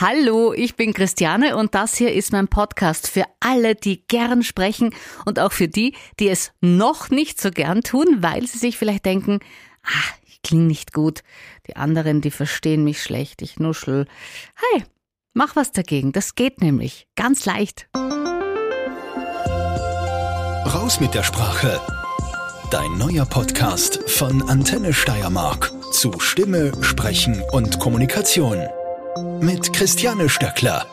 [0.00, 4.92] Hallo, ich bin Christiane und das hier ist mein Podcast für alle, die gern sprechen
[5.24, 9.06] und auch für die, die es noch nicht so gern tun, weil sie sich vielleicht
[9.06, 9.38] denken,
[9.84, 11.20] ah, ich klinge nicht gut,
[11.68, 14.06] die anderen, die verstehen mich schlecht, ich nuschel.
[14.56, 14.82] Hey,
[15.32, 17.86] mach was dagegen, das geht nämlich, ganz leicht.
[20.74, 21.80] Raus mit der Sprache.
[22.72, 28.66] Dein neuer Podcast von Antenne Steiermark zu Stimme, Sprechen und Kommunikation
[29.16, 30.86] mit Christiane Stöckler.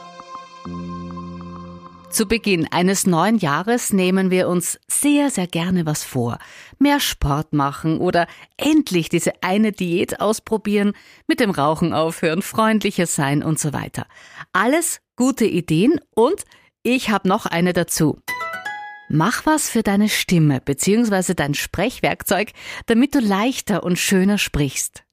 [2.11, 6.37] Zu Beginn eines neuen Jahres nehmen wir uns sehr, sehr gerne was vor.
[6.77, 10.93] Mehr Sport machen oder endlich diese eine Diät ausprobieren,
[11.27, 14.05] mit dem Rauchen aufhören, freundlicher sein und so weiter.
[14.53, 16.43] Alles gute Ideen und
[16.83, 18.19] ich habe noch eine dazu.
[19.09, 21.33] Mach was für deine Stimme bzw.
[21.33, 22.51] dein Sprechwerkzeug,
[22.85, 25.03] damit du leichter und schöner sprichst.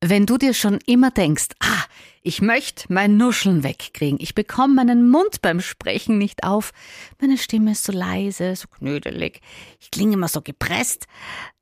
[0.00, 1.84] Wenn du dir schon immer denkst, ah,
[2.22, 6.72] ich möchte mein Nuscheln wegkriegen, ich bekomme meinen Mund beim Sprechen nicht auf,
[7.20, 9.40] meine Stimme ist so leise, so knödelig,
[9.80, 11.06] ich klinge immer so gepresst,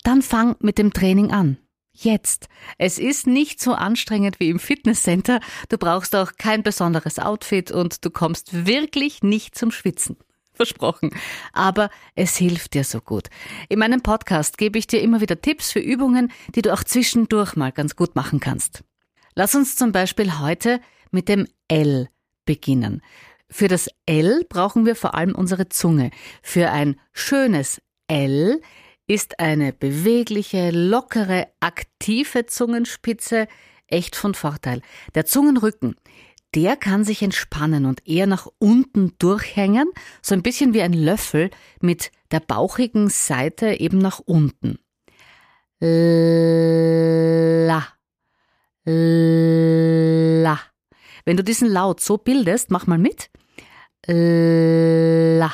[0.03, 1.57] dann fang mit dem Training an.
[1.93, 2.49] Jetzt.
[2.79, 8.05] Es ist nicht so anstrengend wie im Fitnesscenter, du brauchst auch kein besonderes Outfit und
[8.05, 10.17] du kommst wirklich nicht zum Schwitzen
[10.55, 11.11] versprochen.
[11.53, 13.29] Aber es hilft dir so gut.
[13.69, 17.57] In meinem Podcast gebe ich dir immer wieder Tipps für Übungen, die du auch zwischendurch
[17.57, 18.83] mal ganz gut machen kannst.
[19.35, 22.09] Lass uns zum Beispiel heute mit dem L
[22.45, 23.03] beginnen.
[23.49, 26.11] Für das L brauchen wir vor allem unsere Zunge.
[26.43, 28.61] Für ein schönes L
[29.07, 33.49] ist eine bewegliche, lockere, aktive Zungenspitze
[33.89, 34.83] echt von Vorteil.
[35.17, 35.97] Der Zungenrücken,
[36.55, 39.89] der kann sich entspannen und eher nach unten durchhängen,
[40.23, 41.51] so ein bisschen wie ein Löffel
[41.81, 44.79] mit der bauchigen Seite eben nach unten.
[45.81, 47.87] La.
[48.85, 50.59] La.
[51.25, 53.31] Wenn du diesen Laut so bildest, mach mal mit.
[54.07, 55.53] La.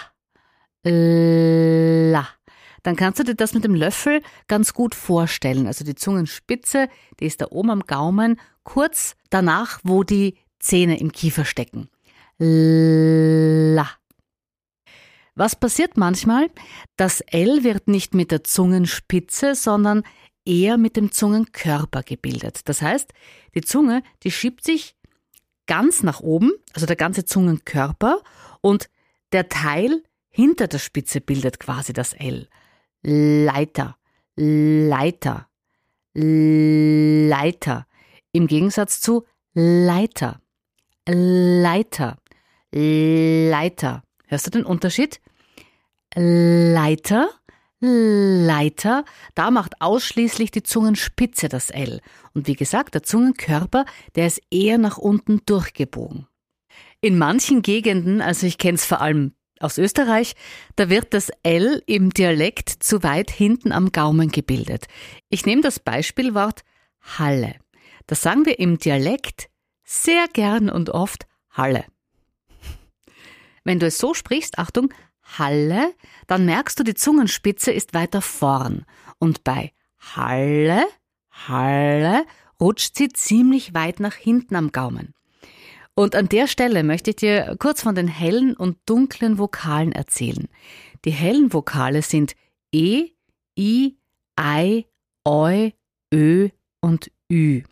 [0.85, 2.29] La.
[2.83, 5.67] Dann kannst du dir das mit dem Löffel ganz gut vorstellen.
[5.67, 11.11] Also die Zungenspitze, die ist da oben am Gaumen, kurz danach, wo die Zähne im
[11.11, 11.89] Kiefer stecken.
[12.39, 13.89] La.
[15.35, 16.49] Was passiert manchmal?
[16.97, 20.05] Das L wird nicht mit der Zungenspitze, sondern
[20.47, 22.61] eher mit dem Zungenkörper gebildet.
[22.65, 23.13] Das heißt,
[23.55, 24.97] die Zunge, die schiebt sich
[25.67, 28.23] ganz nach oben, also der ganze Zungenkörper,
[28.61, 28.89] und
[29.33, 32.49] der Teil hinter der Spitze bildet quasi das L.
[33.03, 33.97] Leiter,
[34.37, 35.49] Leiter,
[36.15, 37.87] Leiter.
[38.33, 39.25] Im Gegensatz zu
[39.55, 40.41] Leiter.
[41.07, 42.19] Leiter.
[42.73, 44.03] Leiter.
[44.27, 45.21] Hörst du den Unterschied?
[46.15, 47.31] Leiter,
[47.81, 49.05] Leiter,
[49.35, 52.01] da macht ausschließlich die Zungenspitze das L.
[52.33, 56.27] Und wie gesagt, der Zungenkörper, der ist eher nach unten durchgebogen.
[57.01, 60.35] In manchen Gegenden, also ich kenne es vor allem aus Österreich,
[60.77, 64.87] da wird das L im Dialekt zu weit hinten am Gaumen gebildet.
[65.29, 66.63] Ich nehme das Beispielwort
[67.19, 67.57] Halle.
[68.07, 69.49] Das sagen wir im Dialekt
[69.85, 71.85] sehr gern und oft Halle.
[73.65, 74.93] Wenn du es so sprichst, Achtung,
[75.39, 75.95] Halle,
[76.27, 78.85] dann merkst du, die Zungenspitze ist weiter vorn.
[79.19, 80.85] Und bei Halle,
[81.31, 82.25] Halle
[82.61, 85.15] rutscht sie ziemlich weit nach hinten am Gaumen.
[85.95, 90.49] Und an der Stelle möchte ich dir kurz von den hellen und dunklen Vokalen erzählen.
[91.05, 92.35] Die hellen Vokale sind
[92.73, 93.11] E,
[93.59, 93.97] I,
[94.37, 94.85] Ei,
[95.25, 95.73] Oi,
[96.13, 96.51] Ö
[96.81, 97.63] und Ü.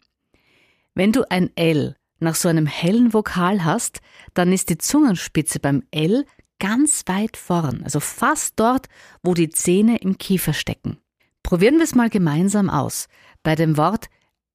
[0.94, 4.00] Wenn du ein L nach so einem hellen Vokal hast,
[4.32, 6.24] dann ist die Zungenspitze beim L
[6.64, 8.86] ganz weit vorn, also fast dort,
[9.22, 10.96] wo die Zähne im Kiefer stecken.
[11.42, 13.08] Probieren wir es mal gemeinsam aus.
[13.42, 14.06] Bei dem Wort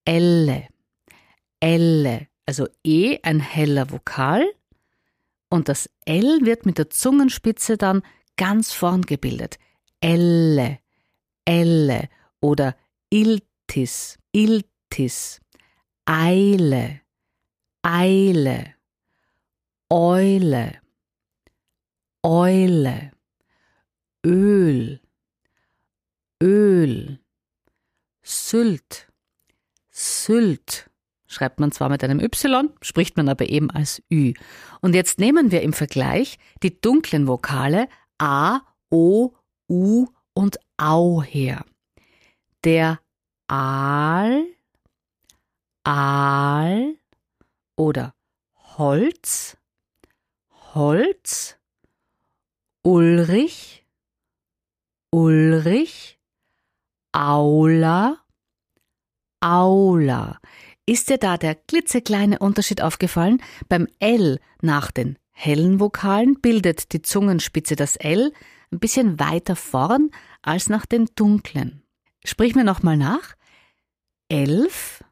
[0.06, 0.68] Elle.
[1.60, 4.44] Elle, also E ein heller Vokal
[5.52, 8.02] und das L wird mit der Zungenspitze dann
[8.38, 9.60] ganz vorn gebildet.
[10.02, 10.80] Elle,
[11.46, 12.10] Elle
[12.42, 12.76] oder
[13.12, 15.42] Iltis, Iltis,
[16.06, 17.02] Eile,
[17.84, 18.74] Eile,
[19.92, 20.80] Eule,
[22.24, 23.12] Eule,
[24.26, 25.00] Öl,
[26.42, 27.20] Öl,
[28.22, 29.08] Sylt,
[29.90, 30.90] Sylt.
[31.28, 34.34] Schreibt man zwar mit einem Y, spricht man aber eben als Ü.
[34.82, 37.88] Und jetzt nehmen wir im Vergleich die dunklen Vokale
[38.18, 39.34] A, O,
[39.70, 41.64] U und Au her.
[42.64, 43.00] Der
[43.48, 44.46] Aal,
[45.84, 46.96] Aal,
[47.76, 48.14] oder
[48.78, 49.56] Holz,
[50.74, 51.59] Holz,
[52.90, 53.86] Ulrich,
[55.12, 56.18] Ulrich,
[57.12, 58.18] Aula,
[59.40, 60.40] Aula.
[60.88, 63.44] Ist dir da der klitzekleine Unterschied aufgefallen?
[63.68, 68.34] Beim L nach den hellen Vokalen bildet die Zungenspitze das L
[68.72, 70.10] ein bisschen weiter vorn
[70.42, 71.84] als nach den dunklen.
[72.26, 73.36] Sprich mir nochmal nach.
[74.30, 75.04] Elf,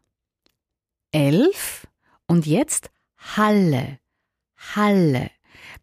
[1.11, 1.85] elf
[2.25, 3.99] und jetzt Halle,
[4.75, 5.29] Halle.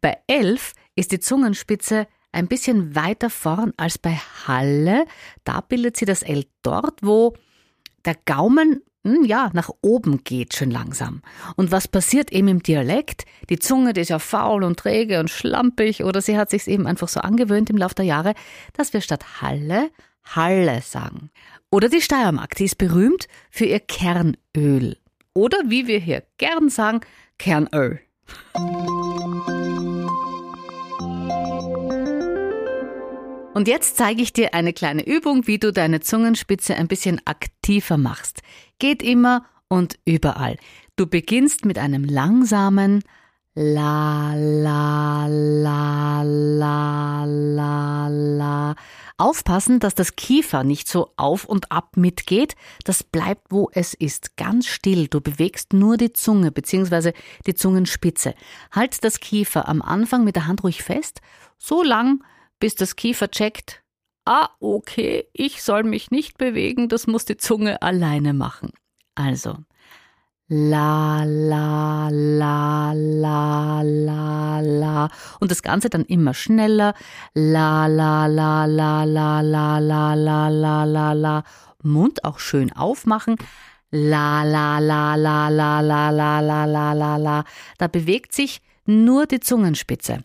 [0.01, 5.07] Bei elf ist die Zungenspitze ein bisschen weiter vorn als bei Halle.
[5.45, 7.35] Da bildet sie das L dort, wo
[8.05, 11.21] der Gaumen hm, ja, nach oben geht schön langsam.
[11.57, 13.27] Und was passiert eben im Dialekt?
[13.51, 16.87] Die Zunge, die ist ja faul und träge und schlampig oder sie hat sich eben
[16.87, 18.35] einfach so angewöhnt im Laufe der Jahre,
[18.73, 19.91] dass wir statt Halle
[20.25, 21.31] Halle sagen.
[21.71, 24.97] Oder die Steiermark, die ist berühmt für ihr Kernöl.
[25.35, 27.01] Oder wie wir hier gern sagen,
[27.39, 28.01] Kernöl.
[33.55, 37.97] Und jetzt zeige ich dir eine kleine Übung, wie du deine Zungenspitze ein bisschen aktiver
[37.97, 38.43] machst.
[38.81, 40.57] Geht immer und überall.
[40.97, 43.05] Du beginnst mit einem langsamen
[43.57, 48.75] La, la, la, la, la, la.
[49.19, 52.57] Aufpassen, dass das Kiefer nicht so auf und ab mitgeht.
[52.83, 54.37] Das bleibt, wo es ist.
[54.37, 55.07] Ganz still.
[55.07, 57.13] Du bewegst nur die Zunge bzw.
[57.47, 58.35] die Zungenspitze.
[58.73, 61.21] Halt das Kiefer am Anfang mit der Hand ruhig fest.
[61.57, 62.25] So lang,
[62.61, 63.83] bis das Kiefer checkt,
[64.25, 68.73] ah, okay, ich soll mich nicht bewegen, das muss die Zunge alleine machen.
[69.15, 69.59] Also,
[70.49, 75.09] la, la, la, la, la, la.
[75.41, 76.95] Und das Ganze dann immer schneller.
[77.35, 81.45] La, la, la, la, la, la, la, la, la, la, la.
[81.83, 83.37] Mund auch schön aufmachen.
[83.91, 87.45] La, la, la, la, la, la, la, la, la, la, la.
[87.79, 90.25] Da bewegt sich nur die Zungenspitze.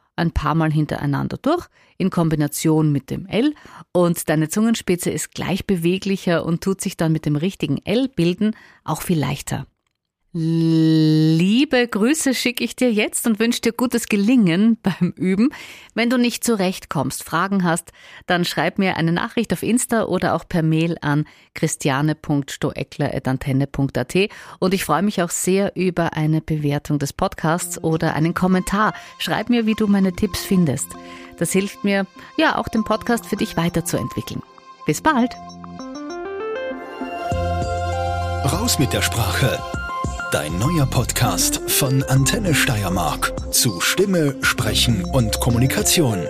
[0.15, 1.67] ein paar Mal hintereinander durch
[1.97, 3.53] in Kombination mit dem L
[3.91, 8.55] und deine Zungenspitze ist gleich beweglicher und tut sich dann mit dem richtigen L bilden
[8.83, 9.67] auch viel leichter.
[10.33, 15.49] Liebe Grüße schicke ich dir jetzt und wünsche dir gutes Gelingen beim Üben.
[15.93, 17.91] Wenn du nicht zurechtkommst, Fragen hast,
[18.27, 24.15] dann schreib mir eine Nachricht auf Insta oder auch per Mail an christiane.stoeckler.antenne.at
[24.59, 28.93] und ich freue mich auch sehr über eine Bewertung des Podcasts oder einen Kommentar.
[29.19, 30.87] Schreib mir, wie du meine Tipps findest.
[31.39, 32.07] Das hilft mir,
[32.37, 34.41] ja, auch den Podcast für dich weiterzuentwickeln.
[34.85, 35.33] Bis bald!
[38.45, 39.59] Raus mit der Sprache
[40.31, 46.25] Dein neuer Podcast von Antenne Steiermark zu Stimme, Sprechen und Kommunikation.